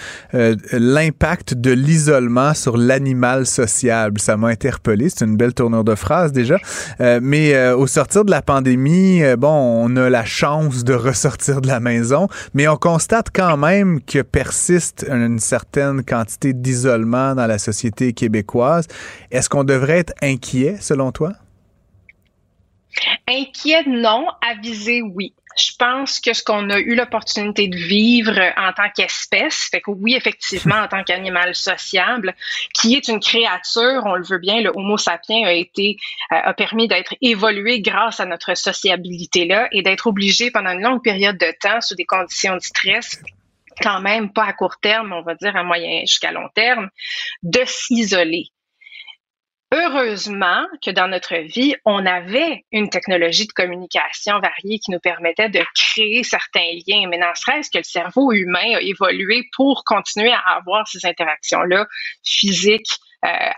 L'impact 0.72 1.54
de 1.54 1.70
l'isolement 1.70 2.52
sur 2.52 2.76
l'animal 2.76 3.46
sociable. 3.46 4.20
Ça 4.20 4.36
m'a 4.36 4.48
interpellé. 4.48 5.08
C'est 5.08 5.24
une 5.24 5.36
belle 5.36 5.54
tournure 5.54 5.84
de 5.84 5.94
phrase 5.94 6.32
déjà. 6.32 6.58
mais 7.00 7.70
au 7.72 7.86
sortir 7.86 8.24
de 8.24 8.30
la 8.30 8.42
pandémie, 8.42 9.22
bon, 9.36 9.48
on 9.48 9.96
a 9.96 10.10
la 10.10 10.24
chance 10.24 10.84
de 10.84 10.94
ressortir 10.94 11.60
de 11.60 11.68
la 11.68 11.80
maison, 11.80 12.28
mais 12.54 12.68
on 12.68 12.76
constate 12.76 13.28
quand 13.34 13.56
même 13.56 14.00
que 14.02 14.22
persiste 14.22 15.06
une 15.08 15.38
certaine 15.38 16.04
quantité 16.04 16.52
de 16.52 16.65
d'isolement 16.66 17.34
dans 17.34 17.46
la 17.46 17.58
société 17.58 18.12
québécoise. 18.12 18.88
Est-ce 19.30 19.48
qu'on 19.48 19.64
devrait 19.64 19.98
être 19.98 20.14
inquiet, 20.20 20.76
selon 20.80 21.12
toi? 21.12 21.32
Inquiet, 23.28 23.84
non. 23.86 24.26
Avisé, 24.42 25.02
oui. 25.02 25.32
Je 25.56 25.72
pense 25.78 26.20
que 26.20 26.34
ce 26.34 26.44
qu'on 26.44 26.68
a 26.68 26.78
eu 26.78 26.94
l'opportunité 26.94 27.66
de 27.68 27.76
vivre 27.76 28.38
en 28.58 28.72
tant 28.74 28.90
qu'espèce, 28.94 29.68
fait 29.70 29.80
que 29.80 29.90
oui, 29.90 30.14
effectivement, 30.14 30.74
en 30.74 30.86
tant 30.86 31.02
qu'animal 31.02 31.54
sociable, 31.54 32.34
qui 32.74 32.94
est 32.94 33.08
une 33.08 33.20
créature, 33.20 34.02
on 34.04 34.16
le 34.16 34.24
veut 34.24 34.38
bien, 34.38 34.60
le 34.60 34.70
Homo 34.74 34.98
sapiens 34.98 35.46
a 35.46 35.52
été, 35.52 35.96
euh, 36.32 36.36
a 36.44 36.52
permis 36.52 36.88
d'être 36.88 37.14
évolué 37.22 37.80
grâce 37.80 38.20
à 38.20 38.26
notre 38.26 38.54
sociabilité-là 38.54 39.68
et 39.72 39.80
d'être 39.80 40.06
obligé 40.06 40.50
pendant 40.50 40.72
une 40.72 40.82
longue 40.82 41.02
période 41.02 41.38
de 41.38 41.54
temps, 41.58 41.80
sous 41.80 41.94
des 41.94 42.04
conditions 42.04 42.56
de 42.56 42.60
stress, 42.60 43.22
quand 43.80 44.00
même 44.00 44.32
pas 44.32 44.44
à 44.44 44.52
court 44.52 44.78
terme, 44.80 45.12
on 45.12 45.22
va 45.22 45.34
dire 45.34 45.56
à 45.56 45.62
moyen 45.62 46.00
jusqu'à 46.00 46.32
long 46.32 46.48
terme, 46.54 46.88
de 47.42 47.62
s'isoler. 47.64 48.44
Heureusement 49.74 50.64
que 50.84 50.92
dans 50.92 51.08
notre 51.08 51.34
vie, 51.36 51.74
on 51.84 52.06
avait 52.06 52.64
une 52.70 52.88
technologie 52.88 53.48
de 53.48 53.52
communication 53.52 54.38
variée 54.38 54.78
qui 54.78 54.92
nous 54.92 55.00
permettait 55.00 55.48
de 55.48 55.60
créer 55.74 56.22
certains 56.22 56.70
liens. 56.86 57.08
Mais 57.08 57.18
n'en 57.18 57.34
serait-ce 57.34 57.70
que 57.70 57.78
le 57.78 57.84
cerveau 57.84 58.30
humain 58.32 58.76
a 58.76 58.80
évolué 58.80 59.42
pour 59.56 59.82
continuer 59.84 60.30
à 60.30 60.56
avoir 60.56 60.86
ces 60.86 61.04
interactions-là 61.04 61.86
physiques, 62.24 62.92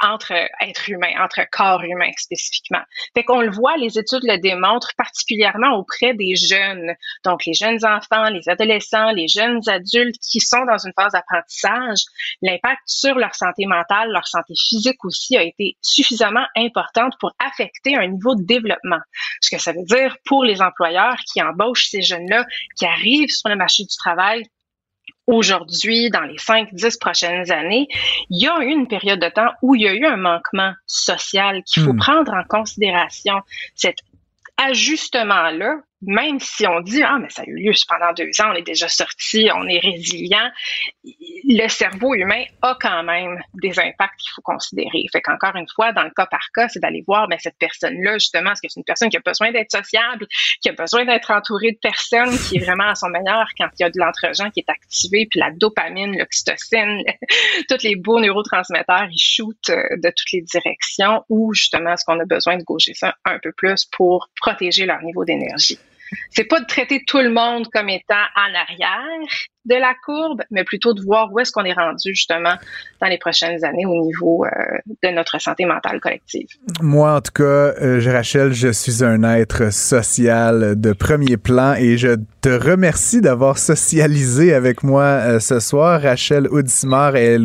entre 0.03 0.33
êtres 0.61 0.89
humains, 0.89 1.15
entre 1.21 1.41
corps 1.51 1.83
humains 1.83 2.11
spécifiquement. 2.17 2.83
Fait 3.15 3.25
qu'on 3.25 3.41
le 3.41 3.51
voit, 3.51 3.77
les 3.77 3.99
études 3.99 4.25
le 4.25 4.39
démontrent 4.39 4.93
particulièrement 4.97 5.77
auprès 5.77 6.15
des 6.15 6.37
jeunes, 6.37 6.95
donc 7.25 7.45
les 7.47 7.55
jeunes 7.55 7.85
enfants, 7.85 8.29
les 8.31 8.49
adolescents, 8.49 9.11
les 9.11 9.29
jeunes 9.29 9.61
adultes 9.69 10.19
qui 10.21 10.41
sont 10.41 10.65
dans 10.65 10.79
une 10.79 10.93
phase 10.95 11.13
d'apprentissage. 11.13 12.01
L'impact 12.43 12.83
sur 12.87 13.15
leur 13.17 13.35
santé 13.35 13.67
mentale, 13.67 14.11
leur 14.11 14.27
santé 14.27 14.55
physique 14.57 15.05
aussi 15.05 15.37
a 15.37 15.43
été 15.43 15.77
suffisamment 15.83 16.47
importante 16.57 17.15
pour 17.21 17.33
affecter 17.39 17.97
un 17.97 18.07
niveau 18.07 18.35
de 18.35 18.45
développement. 18.45 19.01
Ce 19.41 19.51
que 19.55 19.61
ça 19.61 19.73
veut 19.73 19.85
dire 19.85 20.17
pour 20.25 20.45
les 20.45 20.63
employeurs 20.63 21.19
qui 21.33 21.43
embauchent 21.43 21.89
ces 21.89 22.03
jeunes-là, 22.03 22.45
qui 22.77 22.87
arrivent 22.87 23.31
sur 23.31 23.49
le 23.49 23.57
marché 23.57 23.85
du 23.85 23.97
travail 23.97 24.45
aujourd'hui, 25.29 26.11
dans 26.11 26.23
les 26.23 26.37
5-10 26.37 26.99
prochaines 26.99 27.53
années, 27.53 27.87
il 28.31 28.43
y 28.43 28.49
a 28.49 28.59
eu 28.61 28.71
une 28.71 28.89
période 28.89 29.21
de 29.21 29.29
temps 29.29 29.53
où 29.63 29.75
il 29.75 29.83
y 29.83 29.89
a 29.89 29.95
eu 29.95 30.05
un 30.07 30.17
manquement 30.17 30.73
social 30.87 31.63
qu'il 31.65 31.83
faut 31.85 31.93
hmm. 31.93 31.99
prendre 31.99 32.33
en 32.33 32.43
considération. 32.45 33.35
Cet 33.77 33.99
ajustement-là 34.57 35.77
même 36.03 36.39
si 36.39 36.67
on 36.67 36.81
dit 36.81 37.03
ah 37.03 37.19
mais 37.21 37.29
ça 37.31 37.43
a 37.43 37.45
eu 37.47 37.55
lieu 37.55 37.73
pendant 37.89 38.13
deux 38.13 38.31
ans, 38.41 38.53
on 38.53 38.55
est 38.55 38.67
déjà 38.67 38.89
sorti, 38.89 39.49
on 39.55 39.67
est 39.67 39.81
résilient, 39.81 40.51
le 41.05 41.69
cerveau 41.69 42.15
humain 42.15 42.45
a 42.63 42.77
quand 42.81 43.03
même 43.03 43.41
des 43.55 43.79
impacts 43.79 44.21
qu'il 44.21 44.31
faut 44.35 44.43
considérer. 44.43 45.05
Fait 45.13 45.21
qu'encore 45.21 45.57
une 45.57 45.67
fois, 45.75 45.93
dans 45.93 46.05
le 46.05 46.11
cas 46.11 46.27
par 46.27 46.47
cas, 46.55 46.69
c'est 46.69 46.81
d'aller 46.81 47.03
voir 47.07 47.27
mais 47.29 47.39
cette 47.41 47.59
personne-là 47.59 48.19
justement, 48.19 48.53
est-ce 48.53 48.63
que 48.63 48.69
c'est 48.69 48.81
une 48.81 48.85
personne 48.85 49.11
qui 49.11 49.17
a 49.17 49.23
besoin 49.25 49.51
d'être 49.51 49.73
sociable, 49.73 50.27
qui 50.63 50.69
a 50.69 50.73
besoin 50.73 51.05
d'être 51.05 51.31
entourée 51.31 51.73
de 51.73 51.79
personnes, 51.81 52.37
qui 52.39 52.59
est 52.59 52.65
vraiment 52.65 52.89
à 52.89 52.95
son 52.95 53.09
meilleur 53.09 53.49
quand 53.59 53.69
il 53.79 53.83
y 53.83 53.85
a 53.85 53.91
de 53.91 53.99
l'entre-gens 53.99 54.51
qui 54.51 54.61
est 54.61 54.71
activé, 54.71 55.27
puis 55.31 55.41
la 55.41 55.51
dopamine, 55.51 56.17
l'oxytocine, 56.17 57.03
tous 57.69 57.83
les 57.83 57.97
beaux 57.97 58.21
neurotransmetteurs, 58.21 59.09
ils 59.11 59.19
shootent 59.19 59.71
euh, 59.71 59.83
de 59.97 60.11
toutes 60.11 60.33
les 60.33 60.43
directions, 60.43 61.25
ou 61.29 61.53
justement 61.55 61.93
est-ce 61.93 62.05
qu'on 62.05 62.21
a 62.21 62.25
besoin 62.25 62.57
de 62.57 62.63
gaucher 62.63 62.95
ça 62.95 63.15
un 63.25 63.39
peu 63.39 63.53
plus 63.53 63.85
pour 63.87 64.29
protéger 64.41 64.87
leur 64.87 65.03
niveau 65.03 65.25
d'énergie. 65.25 65.79
C'est 66.31 66.45
pas 66.45 66.61
de 66.61 66.67
traiter 66.67 67.03
tout 67.07 67.19
le 67.19 67.31
monde 67.31 67.69
comme 67.73 67.89
étant 67.89 68.15
en 68.37 68.55
arrière 68.55 69.29
de 69.69 69.75
la 69.75 69.95
courbe, 70.05 70.43
mais 70.51 70.65
plutôt 70.65 70.95
de 70.95 71.03
voir 71.03 71.31
où 71.33 71.39
est-ce 71.41 71.53
qu'on 71.53 71.65
est 71.65 71.75
rendu 71.75 72.15
justement 72.15 72.55
dans 73.01 73.09
les 73.09 73.19
prochaines 73.19 73.65
années 73.65 73.87
au 73.87 74.03
niveau 74.03 74.45
euh, 74.45 74.49
de 75.03 75.11
notre 75.11 75.41
santé 75.41 75.67
mentale 75.67 76.01
collective. 76.01 76.47
Moi, 76.81 77.15
en 77.15 77.21
tout 77.21 77.33
cas, 77.33 77.43
euh, 77.43 78.01
Rachel, 78.05 78.53
je 78.53 78.69
suis 78.69 79.05
un 79.05 79.23
être 79.25 79.71
social 79.73 80.81
de 80.81 80.93
premier 80.93 81.37
plan 81.37 81.75
et 81.75 81.99
je 81.99 82.17
te 82.41 82.49
remercie 82.49 83.21
d'avoir 83.21 83.59
socialisé 83.59 84.55
avec 84.55 84.83
moi 84.83 85.03
euh, 85.03 85.41
ce 85.41 85.61
soir. 85.61 86.01
Rachel 86.01 86.49
Audismar 86.49 87.17
est 87.17 87.39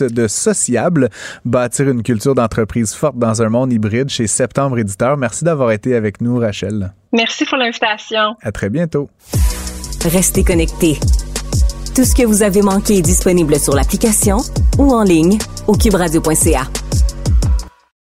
de 0.00 0.26
Sociable, 0.26 1.08
bâtir 1.44 1.88
une 1.88 2.02
culture 2.02 2.34
d'entreprise 2.34 2.94
forte 2.94 3.16
dans 3.16 3.42
un 3.42 3.48
monde 3.48 3.72
hybride 3.72 4.08
chez 4.08 4.26
Septembre 4.26 4.78
Éditeur. 4.78 5.16
Merci 5.16 5.44
d'avoir 5.44 5.70
été 5.70 5.94
avec 5.94 6.20
nous, 6.20 6.38
Rachel. 6.38 6.92
Merci 7.12 7.44
pour 7.44 7.58
l'invitation. 7.58 8.34
À 8.42 8.50
très 8.50 8.70
bientôt. 8.70 9.08
Restez 10.04 10.42
connectés. 10.42 10.98
Tout 11.94 12.04
ce 12.04 12.14
que 12.14 12.26
vous 12.26 12.42
avez 12.42 12.62
manqué 12.62 12.98
est 12.98 13.02
disponible 13.02 13.58
sur 13.58 13.74
l'application 13.74 14.38
ou 14.78 14.92
en 14.92 15.04
ligne 15.04 15.38
au 15.66 15.74
cubradio.ca. 15.74 16.66